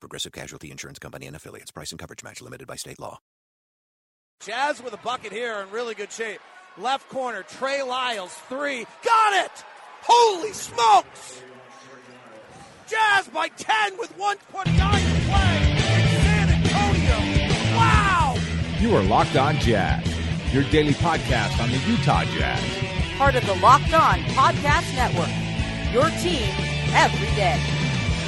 [0.00, 1.70] Progressive Casualty Insurance Company and affiliates.
[1.70, 3.18] Price and coverage match limited by state law.
[4.40, 6.40] Jazz with a bucket here in really good shape.
[6.76, 8.86] Left corner, Trey Lyles, three.
[9.04, 9.64] Got it!
[10.02, 11.42] Holy smokes!
[12.86, 17.76] Jazz by 10 with 129 to play in San Antonio.
[17.76, 18.36] Wow!
[18.78, 20.06] You are Locked On Jazz,
[20.54, 22.62] your daily podcast on the Utah Jazz.
[23.18, 25.28] Part of the Locked On Podcast Network.
[25.92, 26.48] Your team
[26.94, 27.77] every day.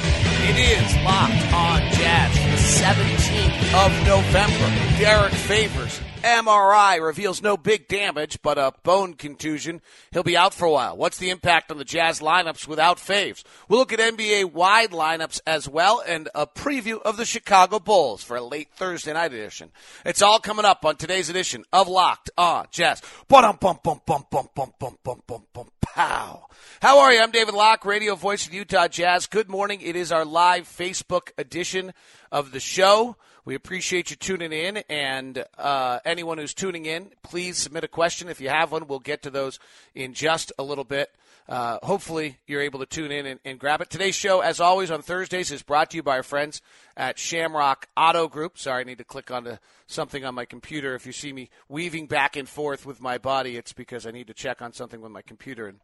[0.03, 4.97] It is locked on Jazz the 17th of November.
[4.97, 9.81] Derrick Favors, MRI, reveals no big damage, but a bone contusion.
[10.11, 10.95] He'll be out for a while.
[10.95, 13.43] What's the impact on the Jazz lineups without Faves?
[13.67, 18.23] We'll look at NBA wide lineups as well and a preview of the Chicago Bulls
[18.23, 19.71] for a late Thursday night edition.
[20.05, 23.01] It's all coming up on today's edition of Locked on Jazz.
[23.27, 26.47] Bum bum bum bum bum bum bum bum bum bum pow.
[26.81, 27.19] How are you?
[27.19, 29.27] I'm David Locke, radio voice of Utah Jazz.
[29.27, 29.81] Good morning.
[29.81, 31.93] It is our live Facebook edition
[32.31, 33.17] of the show.
[33.43, 38.29] We appreciate you tuning in, and uh, anyone who's tuning in, please submit a question
[38.29, 38.85] if you have one.
[38.85, 39.57] We'll get to those
[39.95, 41.09] in just a little bit.
[41.49, 43.89] Uh, hopefully, you're able to tune in and, and, grab it.
[43.89, 46.61] Today's show, as always, on Thursdays, is brought to you by our friends
[46.95, 48.59] at Shamrock Auto Group.
[48.59, 50.93] Sorry, I need to click onto something on my computer.
[50.93, 54.27] If you see me weaving back and forth with my body, it's because I need
[54.27, 55.79] to check on something with my computer, and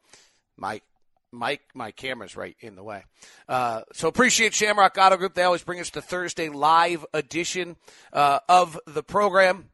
[0.57, 0.81] my
[1.31, 3.03] my my camera's right in the way.
[3.47, 5.33] Uh, so appreciate Shamrock Auto Group.
[5.33, 7.75] They always bring us the Thursday live edition
[8.13, 9.69] uh, of the program.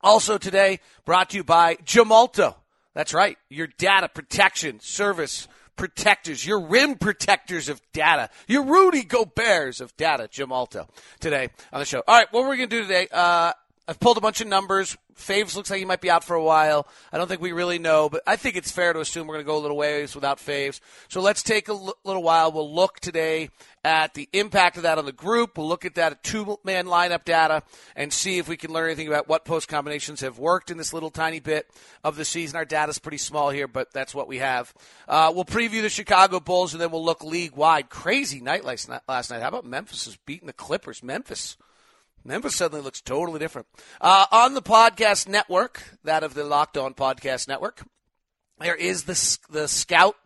[0.00, 2.56] Also today, brought to you by Gemalto.
[2.94, 9.80] That's right, your data protection service protectors, your rim protectors of data, your Rudy Gobert's
[9.80, 10.88] of data, Gemalto,
[11.20, 12.02] today on the show.
[12.06, 13.52] All right, what we're going to do today, uh,
[13.88, 14.96] I've pulled a bunch of numbers.
[15.16, 16.86] Faves looks like he might be out for a while.
[17.12, 19.44] I don't think we really know, but I think it's fair to assume we're going
[19.44, 20.80] to go a little ways without Faves.
[21.08, 22.52] So let's take a l- little while.
[22.52, 23.50] We'll look today
[23.84, 25.58] at the impact of that on the group.
[25.58, 27.62] We'll look at that two man lineup data
[27.94, 30.92] and see if we can learn anything about what post combinations have worked in this
[30.92, 31.68] little tiny bit
[32.02, 32.56] of the season.
[32.56, 34.72] Our data's pretty small here, but that's what we have.
[35.06, 37.90] Uh, we'll preview the Chicago Bulls and then we'll look league wide.
[37.90, 39.42] Crazy night last night.
[39.42, 41.02] How about Memphis is beating the Clippers?
[41.02, 41.56] Memphis
[42.24, 43.68] Memphis suddenly looks totally different.
[44.00, 47.82] Uh, on the podcast network, that of the Locked On Podcast Network,
[48.58, 50.16] there is the the scout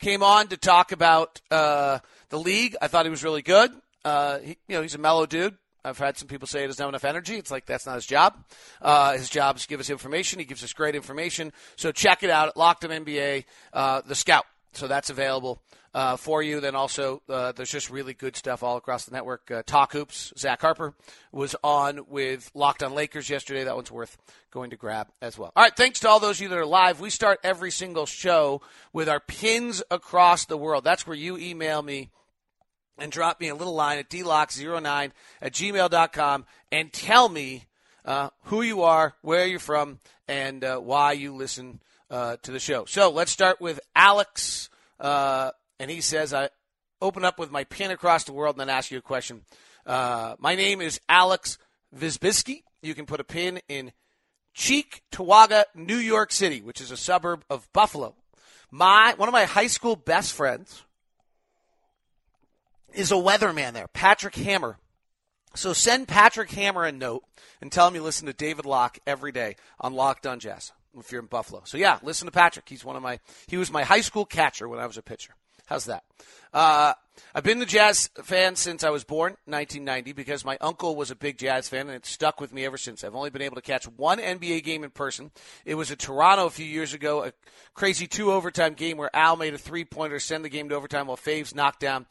[0.00, 2.00] came on to talk about uh,
[2.30, 2.76] the league.
[2.82, 3.70] I thought he was really good.
[4.04, 5.56] Uh, he, you know, he's a mellow dude.
[5.84, 7.36] I've had some people say he doesn't have enough energy.
[7.36, 8.34] It's like that's not his job.
[8.80, 10.38] Uh, his job is to give us information.
[10.38, 11.52] He gives us great information.
[11.76, 14.46] So check it out at Locked On NBA, uh, the Scout.
[14.76, 15.62] So that's available
[15.94, 16.60] uh, for you.
[16.60, 19.50] Then also, uh, there's just really good stuff all across the network.
[19.50, 20.94] Uh, Talk Hoops, Zach Harper
[21.32, 23.64] was on with Locked on Lakers yesterday.
[23.64, 24.16] That one's worth
[24.50, 25.52] going to grab as well.
[25.54, 27.00] All right, thanks to all those of you that are live.
[27.00, 28.60] We start every single show
[28.92, 30.84] with our pins across the world.
[30.84, 32.10] That's where you email me
[32.98, 35.10] and drop me a little line at dlock09
[35.42, 37.64] at gmail.com and tell me
[38.04, 39.98] uh, who you are, where you're from,
[40.28, 41.80] and uh, why you listen
[42.14, 42.84] uh, to the show.
[42.84, 44.70] So let's start with Alex
[45.00, 46.48] uh, and he says, I
[47.02, 49.40] open up with my pin across the world and then ask you a question.
[49.84, 51.58] Uh, my name is Alex
[51.92, 52.62] Visbisky.
[52.82, 53.90] You can put a pin in
[54.54, 58.14] Cheektowaga, New York City, which is a suburb of Buffalo.
[58.70, 60.84] My one of my high school best friends
[62.92, 64.78] is a weatherman there, Patrick Hammer.
[65.56, 67.24] So send Patrick Hammer a note
[67.60, 71.12] and tell him you listen to David Locke every day on Locked on Jazz if
[71.12, 71.62] you're in Buffalo.
[71.64, 72.68] So yeah, listen to Patrick.
[72.68, 75.34] He's one of my he was my high school catcher when I was a pitcher.
[75.66, 76.04] How's that?
[76.52, 76.94] Uh,
[77.34, 81.16] I've been the Jazz fan since I was born, 1990, because my uncle was a
[81.16, 83.04] big Jazz fan, and it stuck with me ever since.
[83.04, 85.30] I've only been able to catch one NBA game in person.
[85.64, 87.32] It was at Toronto a few years ago, a
[87.74, 91.06] crazy two overtime game where Al made a three pointer, send the game to overtime
[91.06, 92.06] while Faves knocked down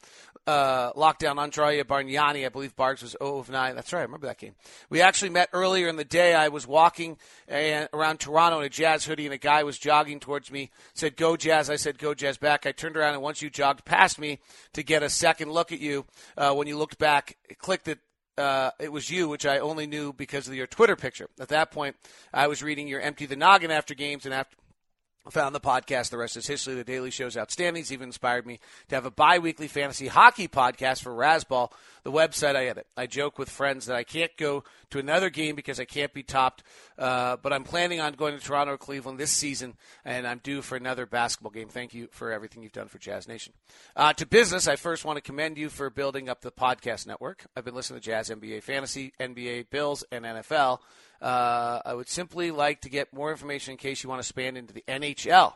[0.46, 2.44] uh, lockdown Andrea Bargnani.
[2.44, 3.74] I believe Barks was 0 of 9.
[3.74, 4.00] That's right.
[4.00, 4.54] I remember that game.
[4.90, 6.34] We actually met earlier in the day.
[6.34, 7.16] I was walking
[7.48, 11.16] and, around Toronto in a Jazz hoodie, and a guy was jogging towards me, said,
[11.16, 11.70] Go Jazz.
[11.70, 12.66] I said, Go Jazz back.
[12.66, 14.38] I turned around, and once you jogged past me
[14.74, 16.04] to get a second look at you,
[16.36, 17.98] uh, when you looked back, it clicked that
[18.36, 21.28] uh, it was you, which I only knew because of your Twitter picture.
[21.40, 21.96] At that point,
[22.32, 24.56] I was reading your Empty the Noggin after games and after
[25.30, 26.10] found the podcast.
[26.10, 26.74] The rest is history.
[26.74, 27.80] The daily show's outstanding.
[27.80, 31.70] It's even inspired me to have a bi-weekly fantasy hockey podcast for Razzball
[32.04, 35.56] the website i edit i joke with friends that i can't go to another game
[35.56, 36.62] because i can't be topped
[36.98, 39.74] uh, but i'm planning on going to toronto or cleveland this season
[40.04, 41.68] and i'm due for another basketball game.
[41.68, 43.52] Thank you for everything you've done for jazz nation.
[43.96, 47.44] Uh, to business i first want to commend you for building up the podcast network.
[47.56, 50.78] I've been listening to jazz nba fantasy nba bills and nfl
[51.24, 54.58] uh, I would simply like to get more information in case you want to span
[54.58, 55.54] into the NHL.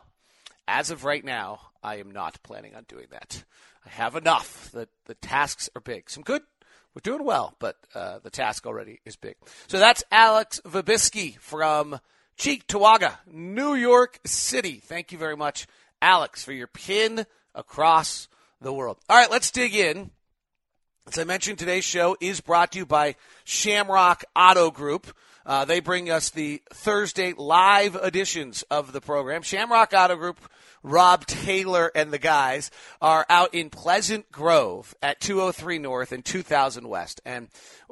[0.71, 3.43] As of right now, I am not planning on doing that.
[3.83, 4.69] I have enough.
[4.71, 6.11] The the tasks are big.
[6.11, 6.43] Some good.
[6.93, 9.35] We're doing well, but uh, the task already is big.
[9.67, 11.99] So that's Alex Vabisky from
[12.37, 14.75] Cheektowaga, New York City.
[14.75, 15.65] Thank you very much,
[16.03, 17.25] Alex, for your pin
[17.55, 18.27] across
[18.61, 18.97] the world.
[19.09, 20.11] All right, let's dig in.
[21.07, 25.07] As I mentioned, today's show is brought to you by Shamrock Auto Group.
[25.49, 29.41] Uh, they bring us the Thursday live editions of the program.
[29.41, 30.39] Shamrock Auto Group,
[30.83, 32.69] Rob Taylor and the guys
[33.01, 37.19] are out in Pleasant Grove at 203 North and 2000 West.
[37.25, 37.47] And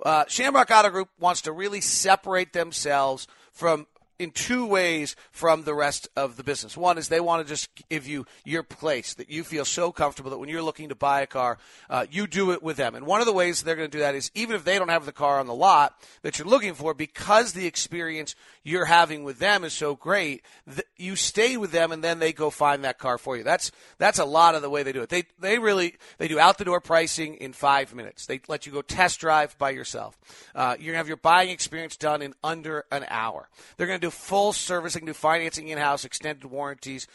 [0.06, 3.88] uh, Shamrock Auto Group wants to really separate themselves from
[4.20, 6.76] in two ways from the rest of the business.
[6.76, 10.32] One is they want to just give you your place that you feel so comfortable
[10.32, 11.58] that when you're looking to buy a car,
[11.90, 12.96] uh, you do it with them.
[12.96, 14.90] And one of the ways they're going to do that is even if they don't
[14.90, 19.24] have the car on the lot that you're looking for, because the experience you're having
[19.24, 22.84] with them is so great, th- you stay with them and then they go find
[22.84, 23.44] that car for you.
[23.44, 25.10] That's that's a lot of the way they do it.
[25.10, 28.26] They they really they do out the door pricing in five minutes.
[28.26, 30.18] They let you go test drive by yourself.
[30.54, 33.48] Uh, you're gonna have your buying experience done in under an hour.
[33.78, 37.08] They're gonna do full servicing, do financing in house, extended warranties,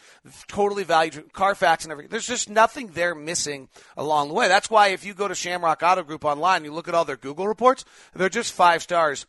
[0.47, 2.11] totally valued Carfax and everything.
[2.11, 4.47] There's just nothing they're missing along the way.
[4.47, 7.17] That's why if you go to Shamrock Auto Group online, you look at all their
[7.17, 9.25] Google reports, they're just five stars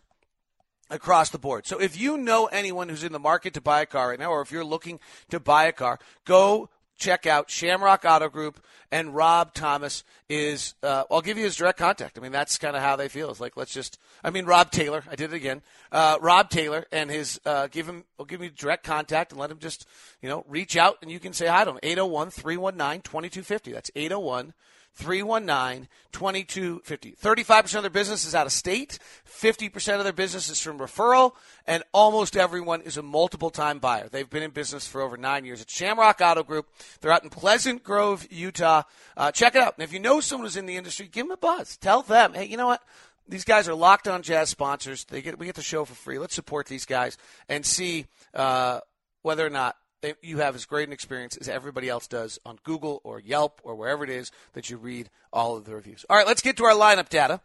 [0.90, 1.66] across the board.
[1.66, 4.30] So if you know anyone who's in the market to buy a car right now,
[4.30, 5.00] or if you're looking
[5.30, 10.74] to buy a car, go check out Shamrock Auto Group and Rob Thomas is.
[10.82, 12.18] Uh, I'll give you his direct contact.
[12.18, 13.30] I mean, that's kind of how they feel.
[13.30, 13.98] It's like let's just.
[14.22, 15.04] I mean, Rob Taylor.
[15.10, 15.62] I did it again.
[15.90, 17.40] Uh, Rob Taylor and his.
[17.44, 18.04] Uh, give him.
[18.18, 19.86] I'll give you direct contact and let him just
[20.22, 21.78] you know reach out and you can say hi to him.
[21.82, 23.72] 801-319-2250.
[23.72, 24.52] That's 801-
[24.94, 27.16] 319 2250.
[27.20, 28.98] 35% of their business is out of state,
[29.28, 31.32] 50% of their business is from referral,
[31.66, 34.08] and almost everyone is a multiple time buyer.
[34.08, 35.60] They've been in business for over nine years.
[35.60, 36.68] It's Shamrock Auto Group.
[37.00, 38.82] They're out in Pleasant Grove, Utah.
[39.16, 39.74] Uh, check it out.
[39.76, 41.76] And if you know someone who's in the industry, give them a buzz.
[41.76, 42.82] Tell them, hey, you know what?
[43.26, 45.04] These guys are locked on jazz sponsors.
[45.04, 46.18] They get we get the show for free.
[46.18, 47.16] Let's support these guys
[47.48, 48.80] and see uh,
[49.22, 49.76] whether or not
[50.22, 53.74] you have as great an experience as everybody else does on Google or Yelp or
[53.74, 56.04] wherever it is that you read all of the reviews.
[56.08, 57.40] All right, let's get to our lineup data.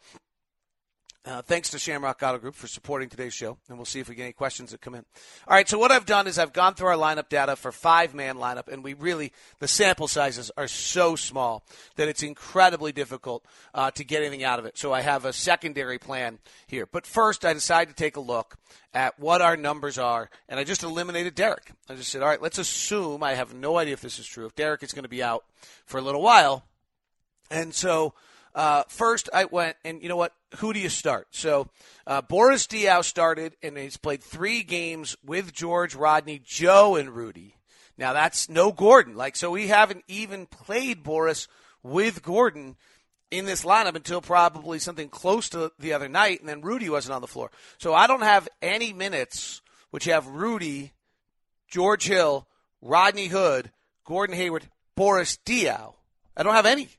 [1.26, 4.16] Uh, thanks to Shamrock Auto Group for supporting today's show, and we'll see if we
[4.16, 5.04] get any questions that come in.
[5.50, 8.16] All right, so what I've done is I've gone through our lineup data for five
[8.16, 11.66] man lineup, and we really the sample sizes are so small
[11.98, 14.78] that it's incredibly difficult uh, to get anything out of it.
[14.78, 16.86] So I have a secondary plan here.
[16.86, 18.56] But first, I decided to take a look
[18.94, 21.74] at what our numbers are, and I just eliminated Derrick.
[21.90, 24.46] I just said, all right, let's assume I have no idea if this is true.
[24.46, 25.44] If Derrick is going to be out
[25.86, 26.64] for a little while,
[27.52, 28.14] and so
[28.60, 30.34] uh, first, I went, and you know what?
[30.58, 31.30] Who do you start?
[31.32, 31.70] So,
[32.06, 37.56] uh, Boris Diaw started, and he's played three games with George, Rodney, Joe, and Rudy.
[37.98, 39.16] Now, that's no Gordon.
[39.16, 41.48] Like, so we haven't even played Boris
[41.84, 42.76] with Gordon
[43.32, 47.16] in this lineup until probably something close to the other night, and then Rudy wasn't
[47.16, 47.52] on the floor.
[47.78, 50.92] So I don't have any minutes which have Rudy,
[51.70, 52.46] George Hill,
[52.82, 53.72] Rodney Hood,
[54.04, 55.94] Gordon Hayward, Boris Diaw.
[56.36, 56.90] I don't have any.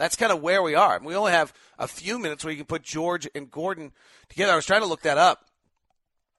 [0.00, 0.98] That's kind of where we are.
[1.04, 3.92] We only have a few minutes where you can put George and Gordon
[4.30, 4.50] together.
[4.50, 5.44] I was trying to look that up.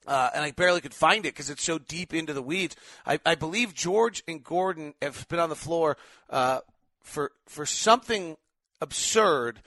[0.08, 2.75] Uh, and I barely could find it because it's so deep into the weeds.
[3.06, 5.96] I, I, believe George and Gordon have been on the floor
[6.32, 6.62] uh,
[7.03, 8.36] for for something
[8.82, 9.60] absurd,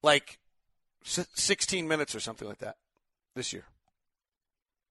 [0.00, 0.38] like
[1.02, 2.76] 16 minutes or something like that
[3.34, 3.64] this year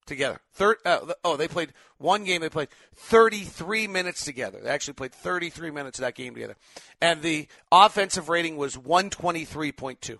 [0.08, 0.40] together.
[0.52, 2.40] Third, uh, oh, they played one game.
[2.40, 4.58] They played 33 minutes together.
[4.60, 6.56] They actually played 33 minutes of that game together,
[7.00, 10.18] and the offensive rating was 123.2.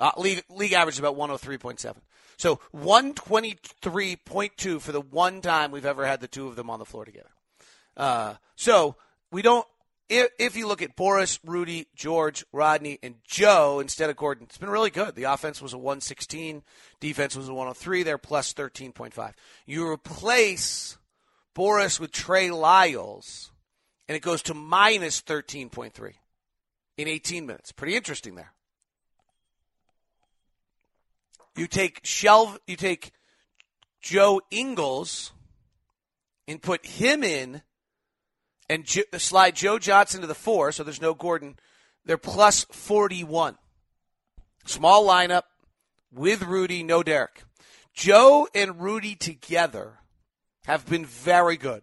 [0.00, 1.96] Uh, league, league average is about 103.7.
[2.36, 6.84] So 123.2 for the one time we've ever had the two of them on the
[6.84, 7.30] floor together.
[7.96, 8.94] Uh, so
[9.32, 9.66] we don't
[10.08, 14.58] if, if you look at Boris, Rudy, George, Rodney, and Joe instead of Gordon, it's
[14.58, 15.14] been really good.
[15.14, 16.62] The offense was a 116,
[17.00, 18.02] defense was a 103.
[18.02, 19.32] They're plus 13.5.
[19.66, 20.96] You replace
[21.54, 23.52] Boris with Trey Lyles,
[24.08, 26.12] and it goes to minus 13.3
[26.96, 27.72] in 18 minutes.
[27.72, 28.52] Pretty interesting there.
[31.56, 33.10] You take Shelv, you take
[34.00, 35.32] Joe Ingles
[36.46, 37.62] and put him in
[38.68, 41.56] and slide Joe Johnson to the four, so there's no Gordon,
[42.04, 43.56] they're plus 41.
[44.66, 45.42] Small lineup
[46.12, 47.44] with Rudy, no Derrick.
[47.94, 49.98] Joe and Rudy together
[50.66, 51.82] have been very good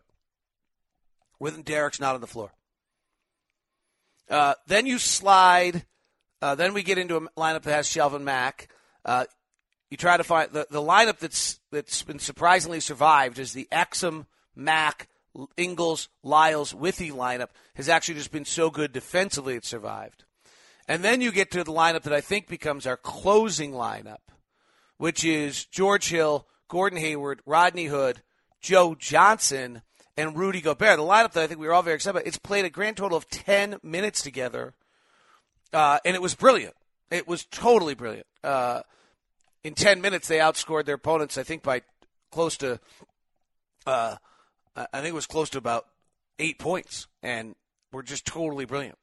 [1.39, 2.51] when Derrick's not on the floor.
[4.29, 5.85] Uh, then you slide.
[6.41, 8.69] Uh, then we get into a lineup that has Shelvin Mack.
[9.03, 9.25] Uh,
[9.89, 14.25] you try to find the, the lineup that's that's been surprisingly survived is the Exum
[14.55, 15.07] Mack
[15.57, 20.23] Ingles Lyles Withey lineup has actually just been so good defensively it survived.
[20.87, 24.19] And then you get to the lineup that I think becomes our closing lineup,
[24.97, 28.21] which is George Hill, Gordon Hayward, Rodney Hood,
[28.61, 29.81] Joe Johnson,
[30.17, 30.97] and Rudy Gobert.
[30.97, 32.27] The lineup that I think we were all very excited about.
[32.27, 34.73] It's played a grand total of 10 minutes together,
[35.73, 36.75] uh, and it was brilliant.
[37.11, 38.27] It was totally brilliant.
[38.43, 38.81] Uh,
[39.63, 41.81] in 10 minutes, they outscored their opponents, I think, by
[42.31, 42.79] close to,
[43.85, 44.15] uh,
[44.75, 45.85] I think it was close to about
[46.39, 47.55] eight points, and
[47.91, 48.97] were just totally brilliant.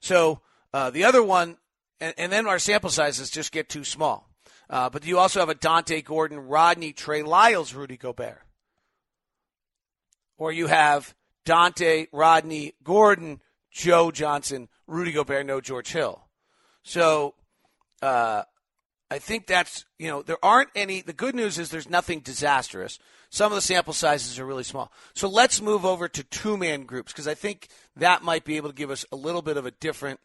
[0.00, 0.40] So
[0.72, 1.56] uh, the other one,
[2.00, 4.28] and, and, then our sample sizes just get too small.
[4.70, 8.42] Uh, but you also have a Dante Gordon, Rodney, Trey Lyles, Rudy Gobert
[10.38, 16.24] or you have Dante, Rodney, Gordon, Joe Johnson, Rudy Gobert, no George Hill.
[16.82, 17.34] So
[18.00, 18.44] uh,
[19.10, 21.00] I think that's, you know, there aren't any.
[21.00, 22.98] The good news is there's nothing disastrous.
[23.30, 24.92] Some of the sample sizes are really small.
[25.14, 28.68] So let's move over to two man groups because I think that might be able
[28.68, 30.20] to give us a little bit of a different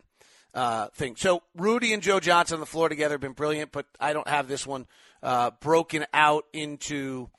[0.53, 1.15] uh, thing.
[1.15, 4.27] So Rudy and Joe Johnson on the floor together have been brilliant, but I don't
[4.27, 4.87] have this one
[5.21, 7.29] uh, broken out into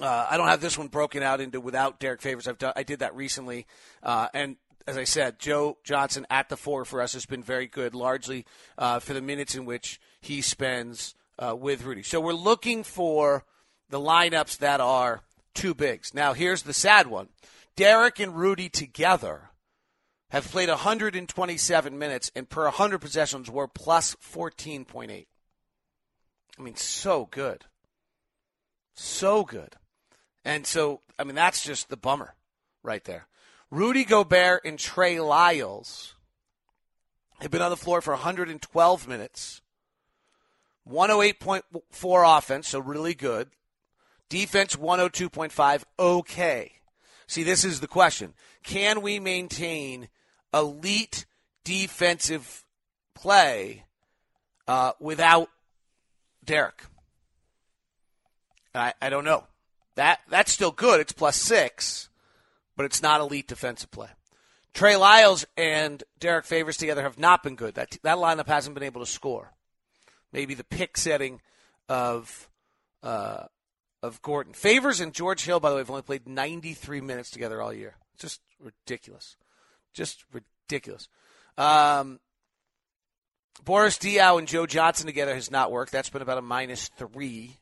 [0.00, 2.48] uh, I don't have this one broken out into without Derrick Favors.
[2.48, 3.66] I've done, I did that recently,
[4.02, 7.66] uh, and as I said, Joe Johnson at the four for us has been very
[7.66, 8.44] good, largely
[8.76, 12.02] uh, for the minutes in which he spends uh, with Rudy.
[12.02, 13.44] So we're looking for
[13.90, 15.22] the lineups that are
[15.54, 16.14] two bigs.
[16.14, 17.28] Now here's the sad one:
[17.76, 19.50] Derrick and Rudy together
[20.30, 25.26] have played 127 minutes, and per 100 possessions, were plus 14.8.
[26.58, 27.64] I mean, so good,
[28.94, 29.76] so good.
[30.44, 32.34] And so, I mean, that's just the bummer
[32.82, 33.28] right there.
[33.70, 36.14] Rudy Gobert and Trey Lyles
[37.40, 39.62] have been on the floor for 112 minutes.
[40.88, 43.50] 108.4 offense, so really good.
[44.28, 46.72] Defense 102.5, okay.
[47.26, 48.34] See, this is the question.
[48.62, 50.08] Can we maintain
[50.52, 51.26] elite
[51.64, 52.64] defensive
[53.14, 53.84] play
[54.66, 55.48] uh, without
[56.44, 56.82] Derrick?
[58.74, 59.44] I, I don't know.
[59.94, 61.00] That that's still good.
[61.00, 62.08] It's plus six,
[62.76, 64.08] but it's not elite defensive play.
[64.72, 67.74] Trey Lyles and Derrick Favors together have not been good.
[67.74, 69.53] That that lineup hasn't been able to score.
[70.34, 71.40] Maybe the pick setting
[71.88, 72.50] of
[73.04, 73.44] uh,
[74.02, 77.62] of Gordon Favors and George Hill, by the way, have only played 93 minutes together
[77.62, 77.94] all year.
[78.18, 79.36] Just ridiculous,
[79.92, 81.08] just ridiculous.
[81.56, 82.18] Um,
[83.64, 85.92] Boris Diaw and Joe Johnson together has not worked.
[85.92, 87.58] That's been about a minus three.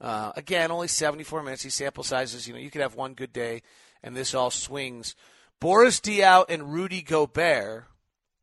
[0.00, 1.62] Uh, again, only 74 minutes.
[1.62, 3.62] These sample sizes, you know, you could have one good day,
[4.02, 5.14] and this all swings.
[5.60, 7.84] Boris Diaw and Rudy Gobert,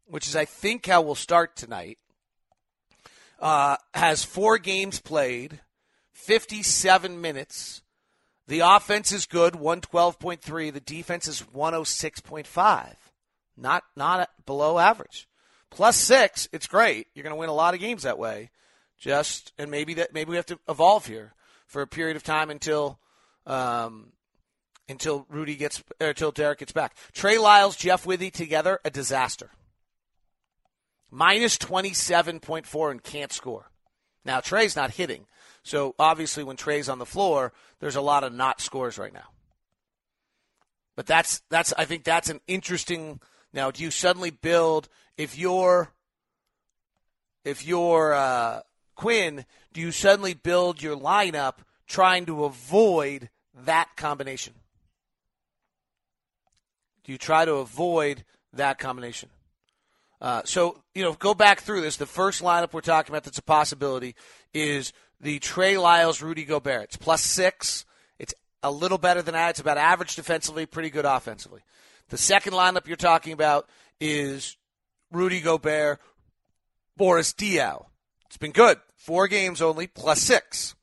[0.06, 1.98] which is I think how we'll start tonight,
[3.40, 5.62] uh, has four games played,
[6.14, 7.82] 57 minutes.
[8.48, 10.74] The offense is good, 112.3.
[10.74, 12.96] The defense is 106.5.
[13.58, 15.28] Not not below average.
[15.70, 17.08] Plus six, it's great.
[17.14, 18.50] You're going to win a lot of games that way.
[18.98, 21.34] Just and maybe that maybe we have to evolve here
[21.68, 23.00] for a period of time until
[23.46, 24.12] um,
[24.88, 26.96] until Rudy gets until Derrick gets back.
[27.14, 29.52] Trey Lyles, Jeff Withey together, a disaster.
[31.12, 33.70] Minus twenty seven point four and can't score.
[34.26, 35.26] Now Trey's not hitting,
[35.64, 39.30] so obviously when Trey's on the floor, there's a lot of not scores right now.
[40.96, 43.20] But that's that's I think that's an interesting.
[43.54, 45.94] Now, do you suddenly build if you're
[47.44, 48.62] if you're uh,
[48.96, 54.56] Quinn, do you suddenly build your lineup trying to avoid that combination?
[57.04, 59.30] Do you try to avoid that combination?
[60.26, 61.98] Uh, so, you know, go back through this.
[61.98, 64.16] The first lineup we're talking about that's a possibility
[64.56, 64.92] is
[65.22, 66.86] the Trey Lyles, Rudy Gobert.
[66.86, 67.86] It's plus six.
[68.18, 69.52] It's a little better than that.
[69.52, 71.62] It's about average defensively, pretty good offensively.
[72.10, 73.70] The second lineup you're talking about
[74.02, 74.58] is
[75.12, 76.00] Rudy Gobert,
[76.98, 77.86] Boris Diaw.
[78.26, 78.80] It's been good.
[78.96, 80.74] Four games only, plus six.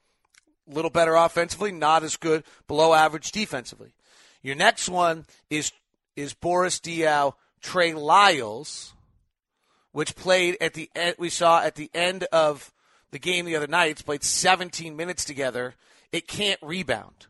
[0.71, 3.93] A little better offensively, not as good, below average defensively.
[4.41, 5.73] Your next one is
[6.15, 8.95] is Boris Diaw, Trey Lyles,
[9.93, 12.73] which played at the end, we saw at the end of
[13.11, 14.05] the game the other night.
[14.05, 15.75] Played 17 minutes together.
[16.11, 17.27] It can't rebound.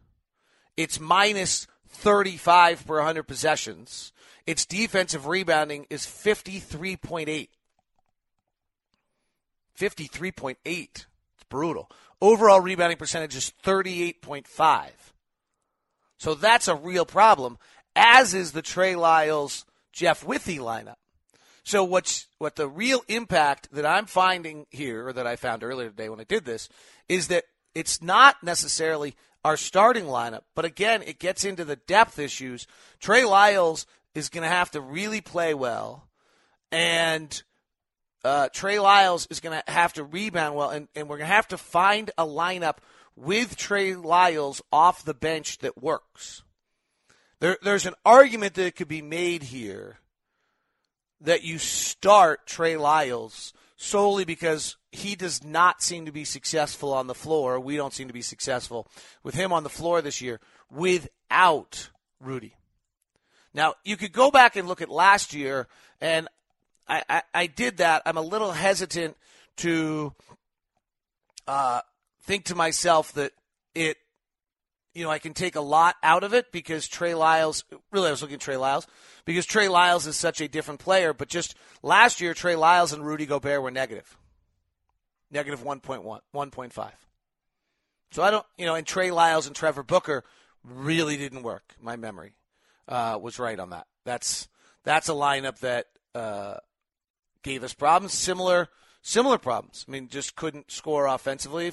[0.76, 4.12] It's minus 35 per 100 possessions.
[4.46, 7.48] Its defensive rebounding is 53.8.
[9.78, 10.56] 53.8.
[10.64, 11.06] It's
[11.48, 11.90] brutal.
[12.20, 14.90] Overall rebounding percentage is 38.5.
[16.18, 17.58] So that's a real problem,
[17.96, 20.96] as is the Trey Lyles Jeff Withey lineup.
[21.64, 25.90] So what's what the real impact that I'm finding here, or that I found earlier
[25.90, 26.68] today when I did this,
[27.08, 29.14] is that it's not necessarily
[29.44, 32.66] our starting lineup, but again, it gets into the depth issues.
[33.00, 36.08] Trey Lyles is going to have to really play well,
[36.70, 37.42] and
[38.24, 41.34] uh, Trey Lyles is going to have to rebound well, and, and we're going to
[41.34, 42.78] have to find a lineup
[43.16, 46.42] with Trey Lyles off the bench that works.
[47.40, 49.98] There, there's an argument that could be made here
[51.22, 57.06] that you start Trey Lyles solely because he does not seem to be successful on
[57.06, 57.58] the floor.
[57.58, 58.86] We don't seem to be successful
[59.22, 62.54] with him on the floor this year without Rudy.
[63.54, 65.68] Now, you could go back and look at last year,
[66.00, 66.28] and
[66.88, 68.02] I, I, I did that.
[68.06, 69.16] I'm a little hesitant
[69.58, 70.14] to
[71.46, 71.80] uh,
[72.22, 73.32] think to myself that
[73.74, 73.96] it,
[74.94, 78.10] you know, I can take a lot out of it because Trey Lyles, really, I
[78.10, 78.86] was looking at Trey Lyles
[79.24, 81.14] because Trey Lyles is such a different player.
[81.14, 84.16] But just last year, Trey Lyles and Rudy Gobert were negative,
[85.30, 86.90] negative 1.1, 1.5.
[88.10, 90.24] So I don't, you know, and Trey Lyles and Trevor Booker
[90.62, 91.74] really didn't work.
[91.80, 92.34] My memory
[92.86, 93.86] uh, was right on that.
[94.04, 94.48] That's
[94.84, 96.56] that's a lineup that uh,
[97.42, 98.12] gave us problems.
[98.12, 98.68] Similar
[99.00, 99.86] similar problems.
[99.88, 101.72] I mean, just couldn't score offensively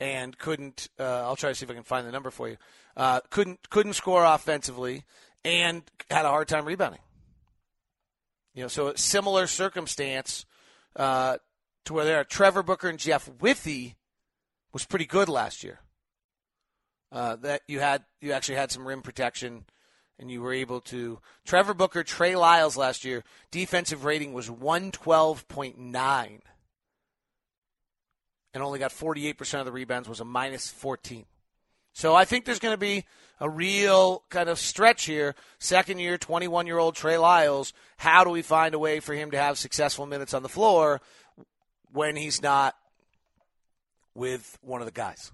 [0.00, 0.88] and couldn't.
[0.98, 2.56] Uh, I'll try to see if I can find the number for you.
[2.96, 5.04] Uh, couldn't couldn't score offensively
[5.44, 7.00] and had a hard time rebounding.
[8.54, 10.46] You know, so a similar circumstance
[10.96, 11.36] uh,
[11.84, 13.96] to where there are Trevor Booker and Jeff Withey
[14.72, 15.80] was pretty good last year.
[17.12, 19.64] Uh, that you had you actually had some rim protection
[20.18, 26.40] and you were able to Trevor Booker, Trey Lyles last year, defensive rating was 112.9
[28.56, 31.26] and only got 48% of the rebounds was a minus 14.
[31.92, 33.04] So I think there's going to be
[33.38, 35.34] a real kind of stretch here.
[35.58, 37.74] Second year, 21 year old Trey Lyles.
[37.98, 41.02] How do we find a way for him to have successful minutes on the floor
[41.92, 42.74] when he's not
[44.14, 45.32] with one of the guys?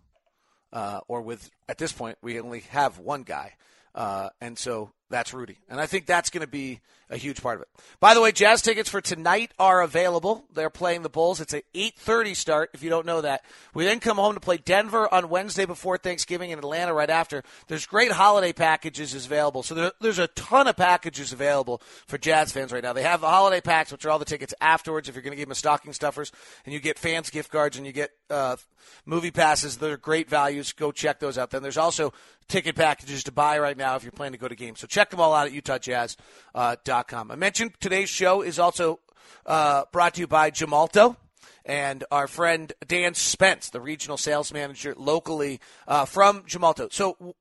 [0.72, 3.52] Uh, or with, at this point, we only have one guy.
[3.94, 5.58] Uh, and so that's Rudy.
[5.68, 6.80] And I think that's going to be
[7.12, 7.68] a huge part of it.
[8.00, 10.46] By the way, Jazz tickets for tonight are available.
[10.52, 11.40] They're playing the Bulls.
[11.40, 13.44] It's a 8:30 start if you don't know that.
[13.74, 17.44] We then come home to play Denver on Wednesday before Thanksgiving and Atlanta right after.
[17.68, 19.62] There's great holiday packages available.
[19.62, 22.94] So there, there's a ton of packages available for Jazz fans right now.
[22.94, 25.36] They have the holiday packs which are all the tickets afterwards if you're going to
[25.36, 26.32] give them stocking stuffers
[26.64, 28.56] and you get fans gift cards and you get uh,
[29.04, 29.76] movie passes.
[29.76, 30.72] They're great values.
[30.72, 31.50] Go check those out.
[31.50, 32.14] Then there's also
[32.48, 34.80] ticket packages to buy right now if you're planning to go to games.
[34.80, 37.30] So check them all out at UtahJazz.com.
[37.30, 39.00] Uh, I mentioned today's show is also
[39.46, 41.16] uh, brought to you by Gemalto
[41.64, 46.92] and our friend Dan Spence, the regional sales manager locally uh, from Gemalto.
[46.92, 47.34] So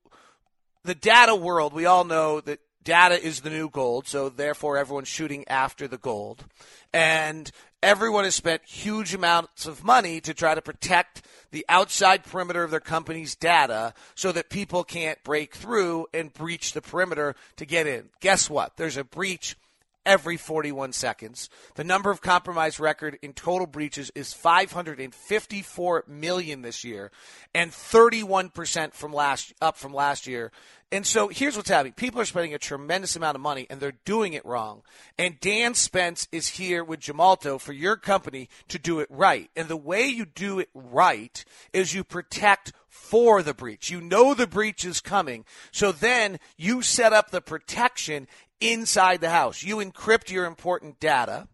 [0.83, 5.07] the data world, we all know that data is the new gold, so therefore everyone's
[5.07, 6.45] shooting after the gold.
[6.93, 7.51] And
[7.83, 12.71] everyone has spent huge amounts of money to try to protect the outside perimeter of
[12.71, 17.87] their company's data so that people can't break through and breach the perimeter to get
[17.87, 18.09] in.
[18.19, 18.77] Guess what?
[18.77, 19.57] There's a breach
[20.05, 21.49] every 41 seconds.
[21.75, 27.11] The number of compromised record in total breaches is 554 million this year
[27.53, 30.51] and 31% from last up from last year.
[30.93, 31.93] And so here's what's happening.
[31.93, 34.81] People are spending a tremendous amount of money and they're doing it wrong.
[35.17, 39.49] And Dan Spence is here with Gemalto for your company to do it right.
[39.55, 43.89] And the way you do it right is you protect for the breach.
[43.89, 45.45] You know the breach is coming.
[45.71, 48.27] So then you set up the protection
[48.59, 49.63] inside the house.
[49.63, 51.47] You encrypt your important data.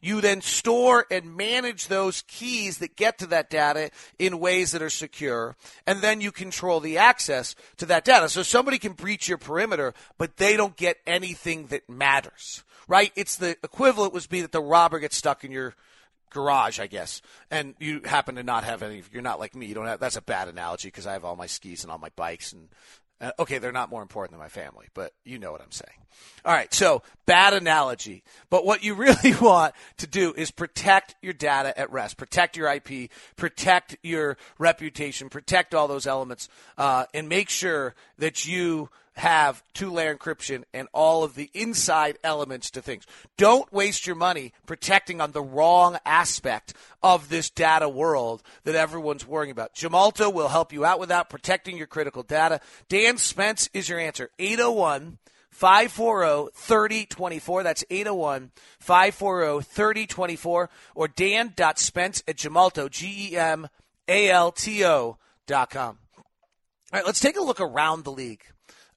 [0.00, 4.82] You then store and manage those keys that get to that data in ways that
[4.82, 5.56] are secure.
[5.88, 8.28] And then you control the access to that data.
[8.28, 13.10] So somebody can breach your perimeter, but they don't get anything that matters, right?
[13.16, 15.74] It's the equivalent would be that the robber gets stuck in your
[16.30, 19.02] garage, I guess, and you happen to not have any.
[19.12, 19.66] You're not like me.
[19.66, 20.00] You don't have.
[20.00, 22.68] That's a bad analogy because I have all my skis and all my bikes and
[23.20, 25.98] uh, okay, they're not more important than my family, but you know what I'm saying.
[26.44, 28.22] All right, so bad analogy.
[28.50, 32.70] But what you really want to do is protect your data at rest, protect your
[32.70, 39.62] IP, protect your reputation, protect all those elements, uh, and make sure that you have
[39.72, 43.06] two layer encryption and all of the inside elements to things.
[43.36, 49.26] Don't waste your money protecting on the wrong aspect of this data world that everyone's
[49.26, 49.74] worrying about.
[49.74, 52.60] Gemalto will help you out with that, protecting your critical data.
[52.88, 54.30] Dan Spence is your answer.
[54.38, 55.18] 801
[55.50, 57.62] 540 3024.
[57.62, 63.66] That's 801 540 3024 or dan.spence at Gemalto, G E M
[64.06, 65.98] A L T O dot com.
[66.92, 68.44] All right, let's take a look around the league.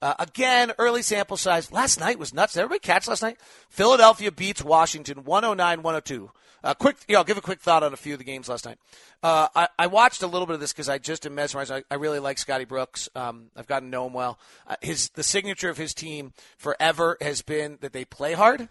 [0.01, 1.71] Uh, again, early sample size.
[1.71, 2.53] Last night was nuts.
[2.53, 3.37] Did everybody catch last night?
[3.69, 6.31] Philadelphia beats Washington 109 102.
[6.61, 8.65] Uh, quick, yeah, I'll give a quick thought on a few of the games last
[8.65, 8.77] night.
[9.23, 11.71] Uh, I, I, watched a little bit of this because I just am mesmerized.
[11.71, 13.07] I, I really like Scotty Brooks.
[13.15, 14.39] Um, I've gotten to know him well.
[14.67, 18.67] Uh, his the signature of his team forever has been that they play hard,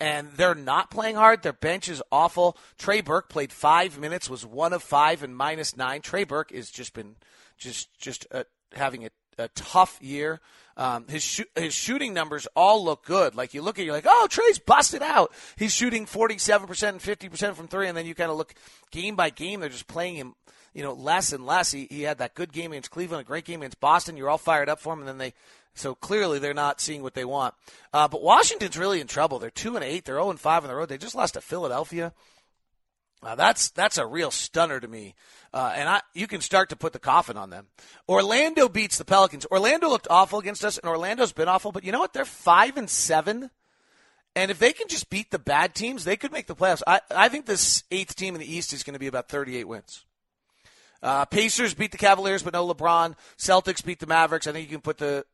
[0.00, 1.42] and they're not playing hard.
[1.42, 2.56] Their bench is awful.
[2.76, 6.00] Trey Burke played five minutes, was one of five and minus nine.
[6.02, 7.16] Trey Burke has just been
[7.56, 8.44] just just uh,
[8.74, 10.40] having a, a tough year.
[10.76, 13.34] Um, his sh- his shooting numbers all look good.
[13.34, 15.32] Like you look at, you're like, oh, Trey's busted out.
[15.56, 18.54] He's shooting 47 percent and 50 percent from three, and then you kind of look
[18.90, 19.60] game by game.
[19.60, 20.34] They're just playing him,
[20.72, 21.72] you know, less and less.
[21.72, 24.16] He he had that good game against Cleveland, a great game against Boston.
[24.16, 25.34] You're all fired up for him, and then they.
[25.74, 27.54] So clearly they're not seeing what they want.
[27.94, 29.38] Uh, but Washington's really in trouble.
[29.38, 30.04] They're two and eight.
[30.04, 30.90] They're zero and five on the road.
[30.90, 32.12] They just lost to Philadelphia.
[33.24, 35.14] Uh, that's that's a real stunner to me,
[35.54, 37.68] uh, and I you can start to put the coffin on them.
[38.08, 39.46] Orlando beats the Pelicans.
[39.50, 41.70] Orlando looked awful against us, and Orlando's been awful.
[41.70, 42.12] But you know what?
[42.12, 43.50] They're five and seven,
[44.34, 46.82] and if they can just beat the bad teams, they could make the playoffs.
[46.84, 49.68] I I think this eighth team in the East is going to be about thirty-eight
[49.68, 50.04] wins.
[51.00, 53.14] Uh, Pacers beat the Cavaliers, but no LeBron.
[53.38, 54.48] Celtics beat the Mavericks.
[54.48, 55.24] I think you can put the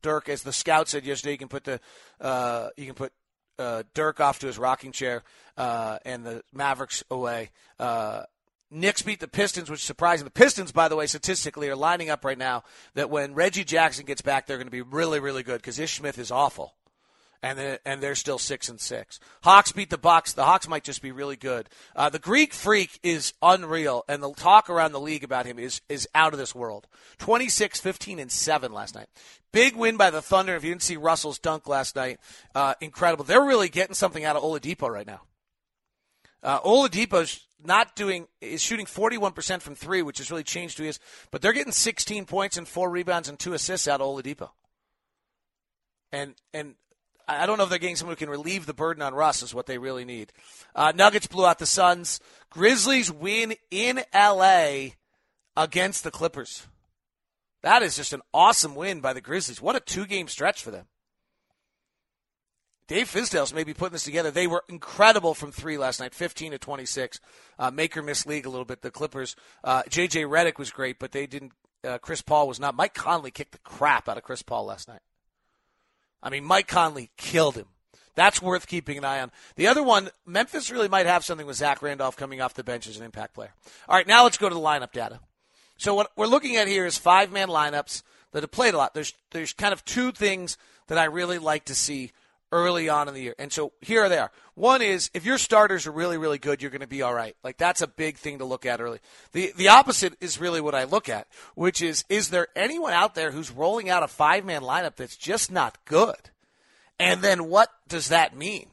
[0.00, 1.80] Dirk, as the scout said yesterday, you can put the
[2.20, 3.12] uh, you can put
[3.58, 5.22] uh, Dirk off to his rocking chair
[5.56, 7.50] uh, and the Mavericks away.
[7.78, 8.22] Uh,
[8.70, 10.24] Knicks beat the Pistons, which is surprising.
[10.24, 14.04] The Pistons, by the way, statistically are lining up right now that when Reggie Jackson
[14.04, 16.74] gets back, they're going to be really, really good because Ish Smith is awful
[17.42, 19.20] and and they're still six and six.
[19.42, 20.32] Hawks beat the Bucks.
[20.32, 21.68] The Hawks might just be really good.
[21.94, 25.80] Uh, the Greek Freak is unreal, and the talk around the league about him is
[25.88, 26.86] is out of this world.
[27.18, 29.08] 26, 15, and seven last night.
[29.52, 30.56] Big win by the Thunder.
[30.56, 32.18] If you didn't see Russell's dunk last night,
[32.54, 33.24] uh, incredible.
[33.24, 35.22] They're really getting something out of Oladipo right now.
[36.42, 40.90] Uh, Oladipo's not doing is shooting 41% from three, which has really changed who he
[40.90, 41.00] is.
[41.30, 44.50] But they're getting 16 points and four rebounds and two assists out of Oladipo.
[46.12, 46.74] And and
[47.28, 49.54] I don't know if they're getting someone who can relieve the burden on Russ is
[49.54, 50.32] what they really need.
[50.74, 52.20] Uh, Nuggets blew out the Suns.
[52.48, 54.88] Grizzlies win in LA
[55.56, 56.66] against the Clippers.
[57.62, 59.60] That is just an awesome win by the Grizzlies.
[59.60, 60.86] What a two game stretch for them.
[62.86, 64.30] Dave Fizdale's maybe putting this together.
[64.30, 67.20] They were incredible from three last night, 15 to 26.
[67.58, 68.80] Uh, Maker missed league a little bit.
[68.80, 70.22] The Clippers, uh, J.J.
[70.22, 71.52] Redick was great, but they didn't.
[71.84, 72.74] Uh, Chris Paul was not.
[72.74, 75.02] Mike Conley kicked the crap out of Chris Paul last night.
[76.22, 77.66] I mean, Mike Conley killed him.
[78.14, 79.30] That's worth keeping an eye on.
[79.54, 82.88] The other one, Memphis really might have something with Zach Randolph coming off the bench
[82.88, 83.54] as an impact player.
[83.88, 85.20] All right, now let's go to the lineup data.
[85.76, 88.02] So what we're looking at here is five man lineups
[88.32, 88.94] that have played a lot.
[88.94, 92.10] There's there's kind of two things that I really like to see
[92.52, 93.34] early on in the year.
[93.38, 94.30] And so here they are.
[94.54, 97.36] One is if your starters are really, really good, you're going to be all right.
[97.44, 98.98] Like that's a big thing to look at early.
[99.32, 103.14] The the opposite is really what I look at, which is is there anyone out
[103.14, 106.30] there who's rolling out a five man lineup that's just not good?
[106.98, 108.66] And then what does that mean?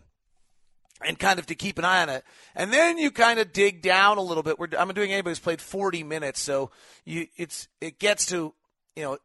[1.05, 2.23] And kind of to keep an eye on it.
[2.55, 4.57] And then you kind of dig down a little bit.
[4.57, 6.71] We're, I'm doing anybody who's played 40 minutes, so
[7.03, 8.53] you it's it gets to
[8.95, 9.17] you know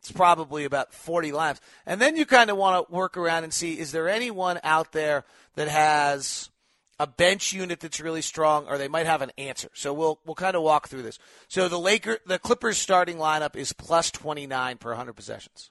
[0.00, 1.60] it's probably about 40 laps.
[1.84, 4.92] And then you kind of want to work around and see is there anyone out
[4.92, 5.24] there
[5.56, 6.50] that has
[6.98, 9.70] a bench unit that's really strong or they might have an answer.
[9.74, 11.18] So we'll we'll kind of walk through this.
[11.48, 15.70] So the Laker the Clippers starting lineup is plus 29 per 100 possessions.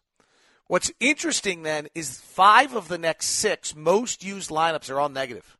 [0.67, 5.57] What's interesting then is 5 of the next 6 most used lineups are all negative.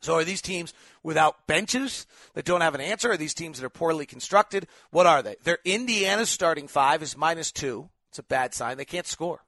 [0.00, 3.12] So are these teams without benches that don't have an answer?
[3.12, 4.66] Are these teams that are poorly constructed?
[4.90, 5.36] What are they?
[5.44, 7.90] Their Indiana's starting five is minus two.
[8.08, 8.76] It's a bad sign.
[8.76, 9.44] They can't score.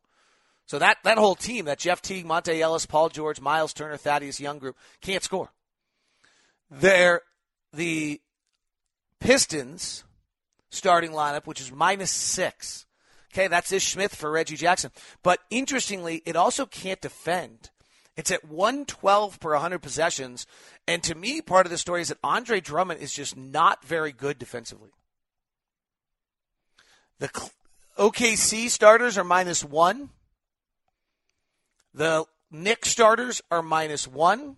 [0.67, 4.41] So that, that whole team, that Jeff Teague, Monta Ellis, Paul George, Miles Turner, Thaddeus
[4.41, 5.51] Young group, can't score.
[6.71, 7.23] They're
[7.73, 8.21] the
[9.21, 10.05] Pistons
[10.71, 12.87] starting lineup, which is minus six.
[13.33, 14.91] Okay, that's Ish Smith for Reggie Jackson.
[15.23, 17.71] But interestingly, it also can't defend.
[18.17, 20.47] It's at 112 per 100 possessions.
[20.87, 24.13] And to me, part of the story is that Andre Drummond is just not very
[24.13, 24.91] good defensively.
[27.19, 27.31] The
[27.99, 30.11] OKC starters are minus one.
[31.95, 34.57] The Knicks starters are minus one.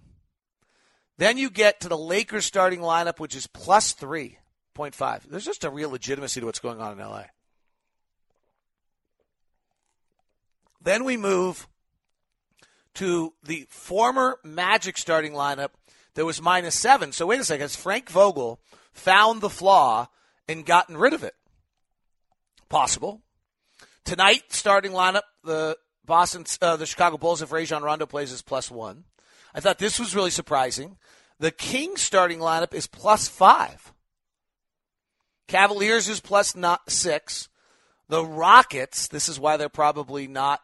[1.16, 5.22] Then you get to the Lakers starting lineup, which is plus 3.5.
[5.28, 7.24] There's just a real legitimacy to what's going on in LA.
[10.80, 11.68] Then we move
[12.94, 15.70] to the former Magic starting lineup
[16.14, 17.12] that was minus seven.
[17.12, 17.62] So wait a second.
[17.62, 18.60] Has Frank Vogel
[18.92, 20.08] found the flaw
[20.48, 21.34] and gotten rid of it?
[22.68, 23.22] Possible.
[24.04, 28.70] Tonight, starting lineup, the Boston, uh, the Chicago Bulls, if Rajon Rondo plays, is plus
[28.70, 29.04] one.
[29.54, 30.98] I thought this was really surprising.
[31.38, 33.92] The Kings starting lineup is plus five.
[35.48, 37.48] Cavaliers is plus not six.
[38.08, 40.60] The Rockets, this is why they're probably not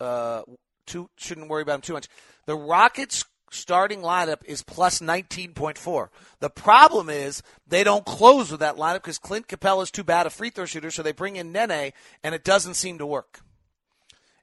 [0.00, 0.42] uh,
[0.88, 2.08] too shouldn't worry about them too much.
[2.46, 6.08] The Rockets starting lineup is plus 19.4.
[6.40, 10.26] The problem is they don't close with that lineup because Clint Capela is too bad
[10.26, 13.40] a free throw shooter, so they bring in Nene, and it doesn't seem to work.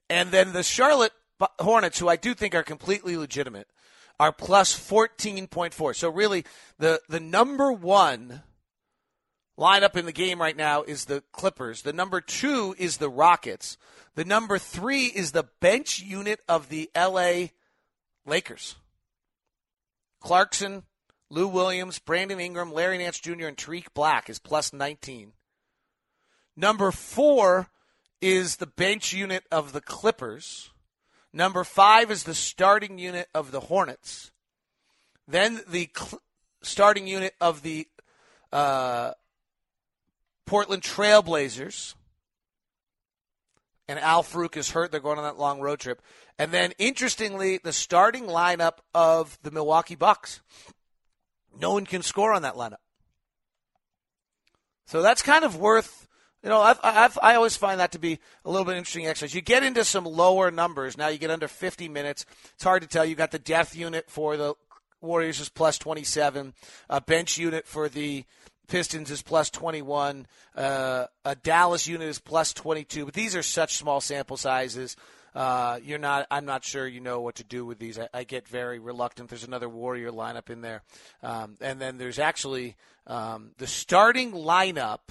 [0.10, 1.13] And then the Charlotte
[1.60, 3.67] Hornets, who I do think are completely legitimate,
[4.19, 5.95] are plus 14.4.
[5.95, 6.45] So really,
[6.79, 8.43] the, the number one
[9.58, 11.82] lineup in the game right now is the Clippers.
[11.82, 13.78] The number two is the Rockets.
[14.15, 17.48] The number three is the bench unit of the LA
[18.26, 18.76] Lakers.
[20.20, 20.84] Clarkson,
[21.30, 25.34] Lou Williams, Brandon Ingram, Larry Nance Jr., and Tarik Black is plus 19.
[26.56, 27.68] Number four
[28.22, 30.72] is the bench unit of the Clippers.
[31.34, 34.32] Number five is the starting unit of the Hornets.
[35.28, 36.22] Then the cl-
[36.62, 37.88] starting unit of the
[38.54, 39.12] uh,
[40.45, 41.95] Portland Trailblazers.
[43.88, 44.91] And Al Farouq is hurt.
[44.91, 46.01] They're going on that long road trip.
[46.39, 50.41] And then, interestingly, the starting lineup of the Milwaukee Bucks.
[51.60, 52.77] No one can score on that lineup.
[54.88, 56.08] So that's kind of worth,
[56.43, 59.34] you know, I've, I've, i always find that to be a little bit interesting exercise.
[59.34, 60.97] You get into some lower numbers.
[60.97, 62.25] Now you get under 50 minutes.
[62.55, 63.05] It's hard to tell.
[63.05, 64.55] You got the death unit for the
[65.01, 66.53] Warriors is plus 27,
[66.89, 68.25] a bench unit for the
[68.67, 70.28] Pistons is plus 21.
[70.56, 73.06] Uh, a Dallas unit is plus 22.
[73.06, 74.95] But these are such small sample sizes.
[75.34, 76.28] Uh, you're not.
[76.32, 77.99] I'm not sure you know what to do with these.
[77.99, 79.30] I, I get very reluctant.
[79.30, 80.82] There's another Warrior lineup in there,
[81.21, 85.10] um, and then there's actually um, the starting lineup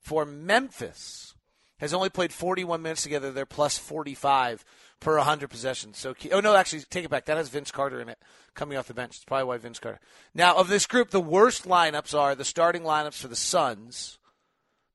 [0.00, 1.35] for Memphis
[1.78, 3.30] has only played 41 minutes together.
[3.30, 4.64] They're plus 45
[5.00, 5.98] per 100 possessions.
[5.98, 7.26] So, oh no, actually, take it back.
[7.26, 8.18] That has Vince Carter in it
[8.54, 9.16] coming off the bench.
[9.16, 10.00] It's probably why Vince Carter.
[10.34, 14.18] Now, of this group, the worst lineups are the starting lineups for the Suns,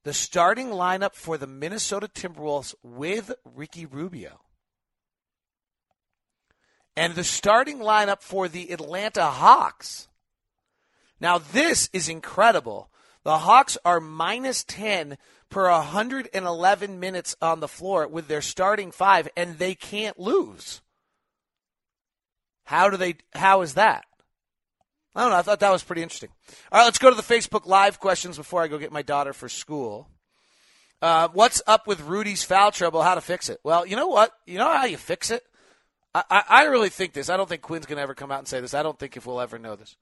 [0.04, 4.42] the starting lineup for the Minnesota Timberwolves with Ricky Rubio,
[6.96, 10.08] and the starting lineup for the Atlanta Hawks.
[11.20, 12.90] Now, this is incredible.
[13.24, 15.20] The Hawks are minus 10
[15.52, 20.82] per 111 minutes on the floor with their starting five, and they can't lose.
[22.64, 23.16] How do they?
[23.34, 24.06] How is that?
[25.14, 25.38] I don't know.
[25.38, 26.30] I thought that was pretty interesting.
[26.72, 29.34] All right, let's go to the Facebook Live questions before I go get my daughter
[29.34, 30.08] for school.
[31.02, 33.02] Uh, what's up with Rudy's foul trouble?
[33.02, 33.60] How to fix it?
[33.64, 34.32] Well, you know what?
[34.46, 35.44] You know how you fix it?
[36.16, 37.30] I, I, I really think this.
[37.30, 38.74] I don't think Quinn's going to ever come out and say this.
[38.74, 39.98] I don't think if we'll ever know this.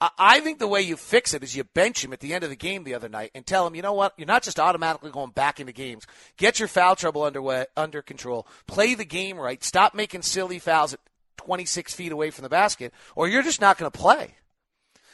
[0.00, 2.50] I think the way you fix it is you bench him at the end of
[2.50, 5.10] the game the other night and tell him, you know what, you're not just automatically
[5.10, 6.06] going back into games.
[6.36, 8.46] Get your foul trouble underway, under control.
[8.66, 9.64] Play the game right.
[9.64, 11.00] Stop making silly fouls at
[11.38, 14.34] 26 feet away from the basket, or you're just not going to play.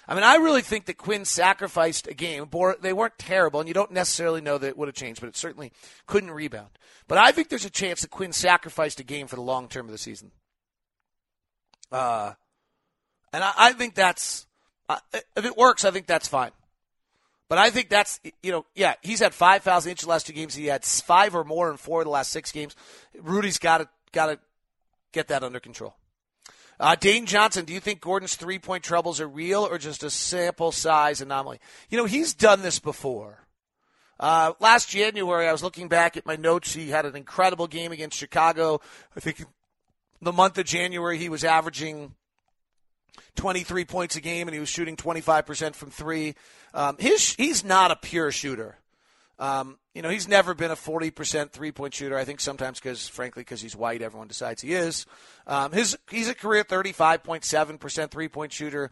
[0.08, 2.48] I mean, I really think that Quinn sacrificed a game.
[2.80, 5.36] They weren't terrible, and you don't necessarily know that it would have changed, but it
[5.36, 5.72] certainly
[6.06, 6.70] couldn't rebound.
[7.06, 9.86] But I think there's a chance that Quinn sacrificed a game for the long term
[9.86, 10.32] of the season.
[11.92, 12.32] Uh,
[13.32, 14.46] and I, I think that's
[15.36, 16.50] if it works, I think that's fine.
[17.48, 20.10] But I think that's you know yeah he's had five fouls in each of the
[20.10, 20.54] last two games.
[20.54, 22.74] He had five or more in four of the last six games.
[23.20, 24.38] Rudy's got to got to
[25.12, 25.94] get that under control.
[26.80, 30.08] Uh, Dane Johnson, do you think Gordon's three point troubles are real or just a
[30.08, 31.60] sample size anomaly?
[31.90, 33.46] You know he's done this before.
[34.18, 36.72] Uh, last January, I was looking back at my notes.
[36.72, 38.80] He had an incredible game against Chicago.
[39.16, 39.44] I think
[40.22, 42.14] the month of January he was averaging
[43.36, 46.34] 23 points a game, and he was shooting 25% from three.
[46.74, 48.76] Um, his, he's not a pure shooter.
[49.38, 52.16] Um, you know, he's never been a 40% three point shooter.
[52.16, 55.04] I think sometimes because, frankly, because he's white, everyone decides he is.
[55.46, 58.90] Um, his, he's a career 35.7% three point shooter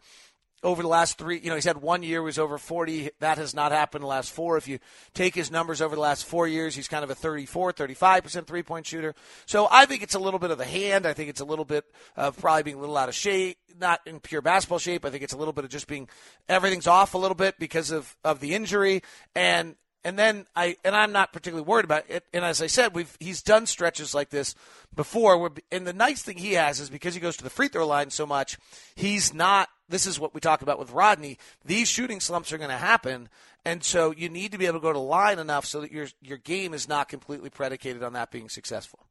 [0.63, 3.09] over the last three, you know, he's had one year was over 40.
[3.19, 4.57] That has not happened the last four.
[4.57, 4.79] If you
[5.13, 8.61] take his numbers over the last four years, he's kind of a 34, 35% three
[8.61, 9.15] point shooter.
[9.45, 11.05] So I think it's a little bit of the hand.
[11.07, 14.01] I think it's a little bit of probably being a little out of shape, not
[14.05, 15.03] in pure basketball shape.
[15.03, 16.07] I think it's a little bit of just being,
[16.47, 19.01] everything's off a little bit because of, of the injury.
[19.35, 22.23] And, and then I, and I'm not particularly worried about it.
[22.33, 24.53] And as I said, we've, he's done stretches like this
[24.95, 25.51] before.
[25.71, 28.11] And the nice thing he has is because he goes to the free throw line
[28.11, 28.59] so much,
[28.95, 31.37] he's not this is what we talked about with Rodney.
[31.65, 33.29] These shooting slumps are going to happen,
[33.65, 36.07] and so you need to be able to go to line enough so that your
[36.21, 39.05] your game is not completely predicated on that being successful.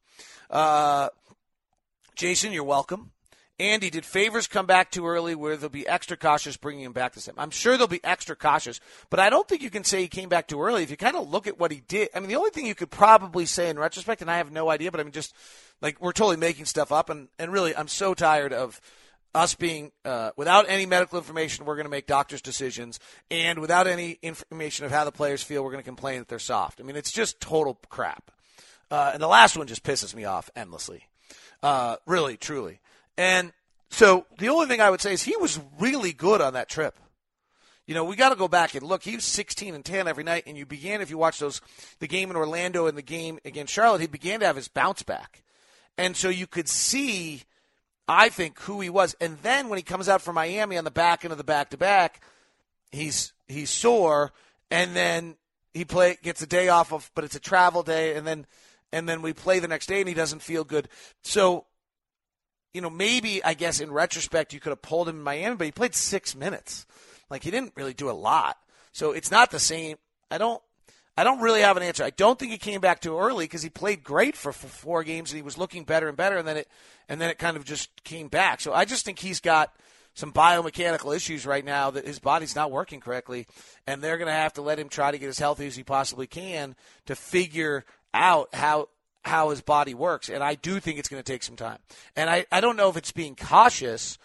[0.51, 1.11] Uh,
[2.17, 3.13] Jason, you're welcome.
[3.61, 7.13] Andy, did favors come back too early where they'll be extra cautious bringing him back
[7.13, 7.35] this time?
[7.37, 10.31] I'm sure they'll be extra cautious, but I don't think you can say he came
[10.31, 10.83] back too early.
[10.83, 12.75] If you kind of look at what he did, I mean, the only thing you
[12.75, 15.35] could probably say in retrospect, and I have no idea, but I mean, just
[15.83, 18.81] like we're totally making stuff up, and, and really, I'm so tired of
[19.35, 22.99] us being uh, without any medical information, we're going to make doctors' decisions,
[23.31, 26.39] and without any information of how the players feel, we're going to complain that they're
[26.39, 26.81] soft.
[26.81, 28.31] I mean, it's just total crap.
[28.91, 31.07] Uh, and the last one just pisses me off endlessly.
[31.63, 32.81] Uh, really, truly.
[33.17, 33.53] And
[33.91, 36.99] so the only thing I would say is he was really good on that trip.
[37.87, 39.03] You know, we got to go back and look.
[39.03, 41.61] He was 16 and 10 every night, and you began if you watch those
[41.99, 45.03] the game in Orlando and the game against Charlotte, he began to have his bounce
[45.03, 45.43] back,
[45.99, 47.43] and so you could see,
[48.13, 49.15] I think, who he was.
[49.21, 51.71] And then when he comes out for Miami on the back end of the back
[51.71, 52.21] to back,
[52.91, 54.33] he's he's sore,
[54.69, 55.37] and then
[55.73, 58.47] he play gets a day off of, but it's a travel day, and then
[58.93, 60.89] and then we play the next day, and he doesn't feel good.
[61.23, 61.67] So
[62.75, 65.65] you know, maybe I guess in retrospect you could have pulled him in Miami, but
[65.67, 66.87] he played six minutes.
[67.31, 68.59] Like he didn't really do a lot.
[68.91, 69.99] So it's not the same.
[70.33, 70.61] I don't.
[71.17, 72.05] I don't really have an answer.
[72.05, 75.31] I don't think he came back too early because he played great for, four games
[75.31, 76.69] and he was looking better and better, and then it
[77.09, 78.61] and then it kind of just came back.
[78.61, 79.75] So I just think he's got
[80.15, 83.47] some biomechanical issues right now that his body's not working correctly,
[83.87, 85.83] and they're going to have to let him try to get as healthy as he
[85.83, 86.75] possibly can
[87.07, 88.89] to figure out how
[89.23, 90.29] how his body works.
[90.29, 91.79] And I do think it's going to take some time.
[92.17, 94.17] And I, I don't know if it's being cautious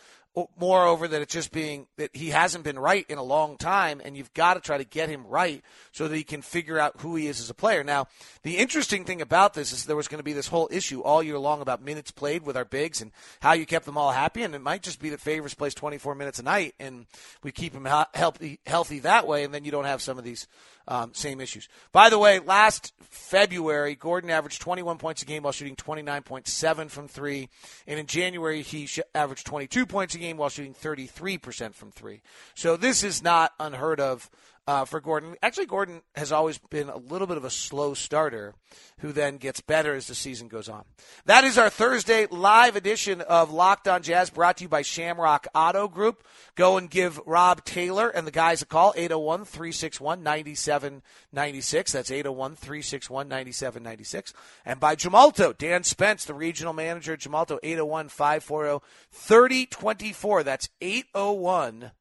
[0.60, 4.18] moreover that it's just being that he hasn't been right in a long time and
[4.18, 7.16] you've got to try to get him right so that he can figure out who
[7.16, 7.84] he is as a player.
[7.84, 8.08] Now
[8.44, 11.24] the interesting thing about this is there was going to be this whole issue all
[11.24, 14.44] year long about minutes played with our bigs and how you kept them all happy
[14.44, 17.06] and it might just be that Favors plays 24 minutes a night and
[17.44, 20.48] we keep him healthy healthy that way and then you don't have some of these
[20.88, 21.68] um, same issues.
[21.92, 27.08] By the way, last February, Gordon averaged 21 points a game while shooting 29.7 from
[27.08, 27.50] three,
[27.88, 32.22] and in January he sh- averaged 22 points a game while shooting 33% from three.
[32.54, 34.30] So this is not unheard of
[34.68, 35.36] uh, for Gordon.
[35.44, 38.56] Actually, Gordon has always been a little bit of a slow starter
[39.00, 40.84] who then gets better as the season goes on.
[41.26, 45.48] That is our Thursday live edition of Locked On Jazz brought to you by Shamrock
[45.54, 46.26] Auto Group.
[46.56, 51.92] Go and give Rob Taylor and the guys a call, 801 361 9796.
[51.92, 54.34] That's 801 361 9796.
[54.66, 60.44] And by Gemalto, Dan Spence, the regional manager at Gemalto, 801 540 3024.
[60.44, 61.92] That's 801-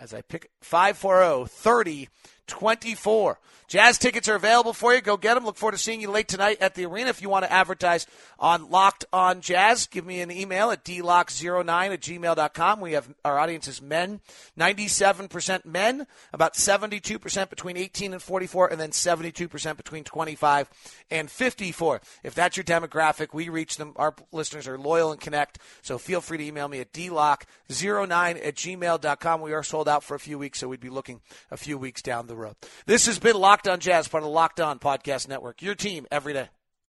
[0.00, 2.08] as I pick 540 30
[2.48, 3.38] 24.
[3.68, 5.02] Jazz tickets are available for you.
[5.02, 5.44] Go get them.
[5.44, 7.10] Look forward to seeing you late tonight at the arena.
[7.10, 8.06] If you want to advertise
[8.38, 12.80] on Locked on Jazz, give me an email at dlock09 at gmail.com.
[12.80, 14.20] We have our audience is men,
[14.58, 20.70] 97% men, about 72% between 18 and 44, and then 72% between 25
[21.10, 22.00] and 54.
[22.24, 23.92] If that's your demographic, we reach them.
[23.96, 25.58] Our listeners are loyal and connect.
[25.82, 29.40] So feel free to email me at dlock09 at gmail.com.
[29.42, 32.00] We are sold out for a few weeks, so we'd be looking a few weeks
[32.00, 32.56] down the road.
[32.86, 35.62] This has been Locked On Jazz, part of the Locked On Podcast Network.
[35.62, 36.48] Your team every day.